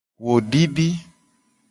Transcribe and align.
Wo 0.23 0.33
didi. 0.51 0.87